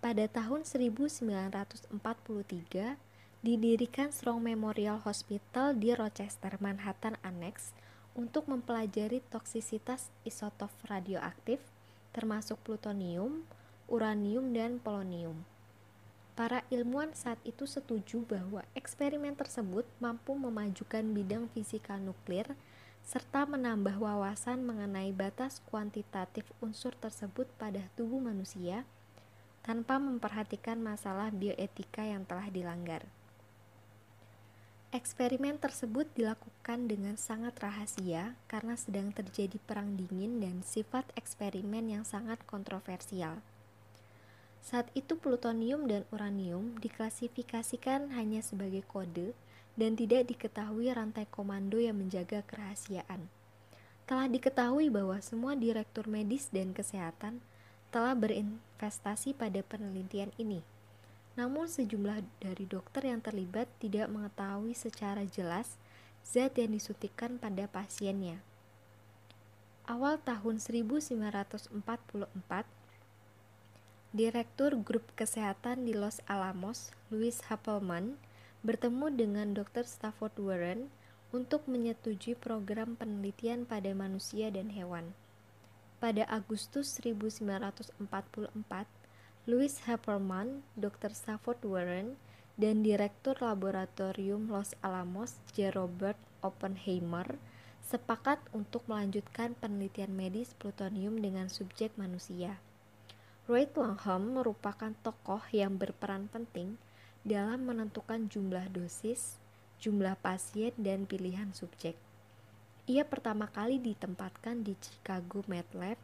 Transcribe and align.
pada 0.00 0.24
tahun 0.26 0.64
1943 0.64 1.92
didirikan 3.40 4.08
Strong 4.12 4.40
Memorial 4.40 5.00
Hospital 5.04 5.76
di 5.76 5.92
Rochester, 5.92 6.56
Manhattan 6.60 7.20
Annex 7.20 7.76
untuk 8.16 8.48
mempelajari 8.48 9.24
toksisitas 9.28 10.08
isotop 10.24 10.72
radioaktif 10.88 11.60
termasuk 12.10 12.58
plutonium, 12.66 13.46
uranium, 13.86 14.50
dan 14.50 14.82
polonium. 14.82 15.46
Para 16.34 16.64
ilmuwan 16.72 17.12
saat 17.12 17.38
itu 17.44 17.68
setuju 17.68 18.24
bahwa 18.24 18.64
eksperimen 18.72 19.36
tersebut 19.36 19.84
mampu 20.00 20.32
memajukan 20.32 21.04
bidang 21.12 21.52
fisika 21.52 22.00
nuklir 22.00 22.56
serta 23.04 23.44
menambah 23.44 24.00
wawasan 24.00 24.64
mengenai 24.64 25.12
batas 25.12 25.60
kuantitatif 25.68 26.48
unsur 26.64 26.96
tersebut 26.96 27.44
pada 27.60 27.84
tubuh 27.98 28.22
manusia 28.22 28.88
tanpa 29.60 30.00
memperhatikan 30.00 30.80
masalah 30.80 31.28
bioetika 31.32 32.04
yang 32.04 32.24
telah 32.24 32.48
dilanggar. 32.48 33.04
Eksperimen 34.90 35.54
tersebut 35.62 36.10
dilakukan 36.18 36.90
dengan 36.90 37.14
sangat 37.14 37.54
rahasia 37.62 38.34
karena 38.50 38.74
sedang 38.74 39.14
terjadi 39.14 39.54
perang 39.62 39.94
dingin 39.94 40.42
dan 40.42 40.66
sifat 40.66 41.06
eksperimen 41.14 41.86
yang 41.86 42.02
sangat 42.02 42.42
kontroversial. 42.42 43.38
Saat 44.58 44.90
itu 44.98 45.14
plutonium 45.14 45.86
dan 45.86 46.02
uranium 46.10 46.74
diklasifikasikan 46.82 48.10
hanya 48.18 48.42
sebagai 48.42 48.82
kode 48.82 49.30
dan 49.78 49.94
tidak 49.94 50.26
diketahui 50.26 50.90
rantai 50.90 51.24
komando 51.30 51.78
yang 51.78 51.94
menjaga 51.94 52.42
kerahasiaan. 52.44 53.30
Telah 54.10 54.26
diketahui 54.26 54.90
bahwa 54.90 55.22
semua 55.22 55.54
direktur 55.54 56.10
medis 56.10 56.50
dan 56.50 56.74
kesehatan 56.74 57.38
telah 57.90 58.14
berinvestasi 58.14 59.34
pada 59.34 59.62
penelitian 59.66 60.30
ini. 60.38 60.62
Namun 61.34 61.66
sejumlah 61.66 62.22
dari 62.42 62.66
dokter 62.66 63.06
yang 63.06 63.22
terlibat 63.22 63.66
tidak 63.82 64.10
mengetahui 64.10 64.74
secara 64.74 65.26
jelas 65.26 65.78
zat 66.26 66.54
yang 66.58 66.74
disuntikkan 66.74 67.38
pada 67.38 67.66
pasiennya. 67.66 68.38
Awal 69.90 70.22
tahun 70.22 70.62
1944, 70.62 71.74
Direktur 74.10 74.74
Grup 74.78 75.06
Kesehatan 75.18 75.86
di 75.86 75.94
Los 75.94 76.22
Alamos, 76.30 76.94
Louis 77.10 77.34
Happelman, 77.50 78.14
bertemu 78.62 79.06
dengan 79.10 79.50
Dr. 79.50 79.86
Stafford 79.86 80.34
Warren 80.38 80.90
untuk 81.30 81.66
menyetujui 81.66 82.34
program 82.38 82.94
penelitian 82.98 83.66
pada 83.66 83.90
manusia 83.94 84.50
dan 84.50 84.70
hewan. 84.74 85.14
Pada 86.00 86.24
Agustus 86.32 86.96
1944, 87.04 88.00
Louis 89.44 89.74
Happelman, 89.84 90.64
Dr. 90.72 91.12
Stafford 91.12 91.60
Warren, 91.60 92.16
dan 92.56 92.80
Direktur 92.80 93.36
Laboratorium 93.36 94.48
Los 94.48 94.72
Alamos, 94.80 95.36
J. 95.52 95.68
Robert 95.76 96.16
Oppenheimer, 96.40 97.36
sepakat 97.84 98.40
untuk 98.56 98.80
melanjutkan 98.88 99.52
penelitian 99.60 100.16
medis 100.16 100.56
plutonium 100.56 101.20
dengan 101.20 101.52
subjek 101.52 101.92
manusia. 102.00 102.56
Wright 103.44 103.68
Langham 103.76 104.40
merupakan 104.40 104.96
tokoh 105.04 105.44
yang 105.52 105.76
berperan 105.76 106.32
penting 106.32 106.80
dalam 107.28 107.68
menentukan 107.68 108.24
jumlah 108.24 108.72
dosis, 108.72 109.36
jumlah 109.84 110.16
pasien, 110.24 110.72
dan 110.80 111.04
pilihan 111.04 111.52
subjek. 111.52 112.00
Ia 112.90 113.06
pertama 113.06 113.46
kali 113.46 113.78
ditempatkan 113.78 114.66
di 114.66 114.74
Chicago 114.82 115.46
Med 115.46 115.62
Lab, 115.78 115.94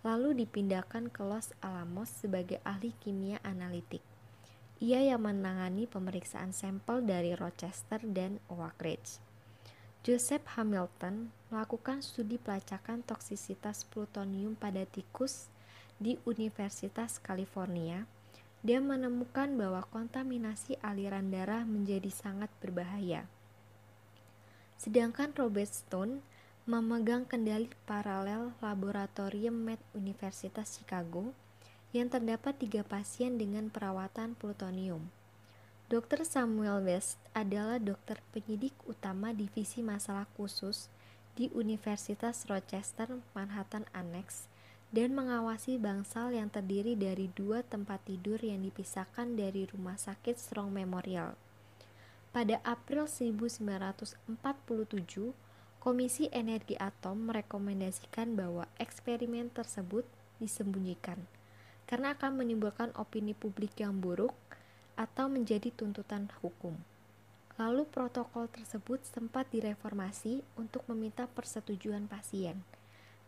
lalu 0.00 0.32
dipindahkan 0.32 1.12
ke 1.12 1.20
Los 1.20 1.52
Alamos 1.60 2.08
sebagai 2.08 2.64
ahli 2.64 2.96
kimia 2.96 3.36
analitik. 3.44 4.00
Ia 4.80 5.04
yang 5.04 5.28
menangani 5.28 5.84
pemeriksaan 5.84 6.56
sampel 6.56 7.04
dari 7.04 7.36
Rochester 7.36 8.00
dan 8.00 8.40
Oak 8.48 8.80
Ridge. 8.80 9.20
Joseph 10.00 10.48
Hamilton 10.56 11.28
melakukan 11.52 12.00
studi 12.00 12.40
pelacakan 12.40 13.04
toksisitas 13.04 13.84
plutonium 13.92 14.56
pada 14.56 14.88
tikus 14.88 15.52
di 16.00 16.16
Universitas 16.24 17.20
California, 17.20 18.08
dia 18.64 18.80
menemukan 18.80 19.52
bahwa 19.60 19.84
kontaminasi 19.92 20.80
aliran 20.80 21.28
darah 21.28 21.68
menjadi 21.68 22.08
sangat 22.08 22.48
berbahaya. 22.64 23.28
Sedangkan 24.80 25.28
Robert 25.36 25.68
Stone 25.68 26.24
memegang 26.64 27.28
kendali 27.28 27.68
paralel 27.84 28.56
Laboratorium 28.64 29.52
Med 29.52 29.76
Universitas 29.92 30.72
Chicago 30.72 31.36
yang 31.92 32.08
terdapat 32.08 32.56
tiga 32.56 32.80
pasien 32.80 33.36
dengan 33.36 33.68
perawatan 33.68 34.32
plutonium. 34.40 35.12
Dr. 35.92 36.24
Samuel 36.24 36.80
West 36.88 37.20
adalah 37.36 37.76
dokter 37.76 38.24
penyidik 38.32 38.72
utama 38.88 39.36
divisi 39.36 39.84
masalah 39.84 40.24
khusus 40.40 40.88
di 41.36 41.52
Universitas 41.52 42.48
Rochester 42.48 43.20
Manhattan 43.36 43.84
Annex 43.92 44.48
dan 44.96 45.12
mengawasi 45.12 45.76
bangsal 45.76 46.32
yang 46.32 46.48
terdiri 46.48 46.96
dari 46.96 47.28
dua 47.36 47.60
tempat 47.60 48.00
tidur 48.08 48.40
yang 48.40 48.64
dipisahkan 48.64 49.36
dari 49.36 49.68
rumah 49.68 50.00
sakit 50.00 50.40
Strong 50.40 50.72
Memorial. 50.72 51.49
Pada 52.30 52.62
April 52.62 53.10
1947, 53.10 54.30
Komisi 55.82 56.30
Energi 56.30 56.78
Atom 56.78 57.26
merekomendasikan 57.26 58.38
bahwa 58.38 58.70
eksperimen 58.78 59.50
tersebut 59.50 60.06
disembunyikan 60.38 61.18
karena 61.90 62.14
akan 62.14 62.38
menimbulkan 62.38 62.94
opini 62.94 63.34
publik 63.34 63.82
yang 63.82 63.98
buruk 63.98 64.30
atau 64.94 65.26
menjadi 65.26 65.74
tuntutan 65.74 66.30
hukum. 66.38 66.78
Lalu 67.58 67.82
protokol 67.90 68.46
tersebut 68.46 69.02
sempat 69.02 69.50
direformasi 69.50 70.46
untuk 70.54 70.86
meminta 70.86 71.26
persetujuan 71.26 72.06
pasien 72.06 72.62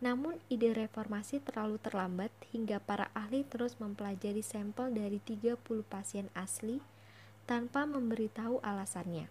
namun 0.02 0.34
ide 0.50 0.74
reformasi 0.74 1.38
terlalu 1.38 1.78
terlambat 1.78 2.34
hingga 2.50 2.82
para 2.82 3.14
ahli 3.14 3.46
terus 3.46 3.78
mempelajari 3.78 4.42
sampel 4.42 4.90
dari 4.90 5.22
30 5.22 5.62
pasien 5.86 6.26
asli 6.34 6.82
tanpa 7.48 7.88
memberitahu 7.88 8.62
alasannya. 8.62 9.26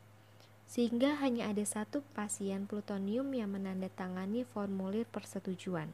Sehingga 0.67 1.19
hanya 1.19 1.51
ada 1.51 1.63
satu 1.67 1.99
pasien 2.15 2.63
plutonium 2.63 3.27
yang 3.35 3.55
menandatangani 3.55 4.47
formulir 4.47 5.03
persetujuan. 5.07 5.91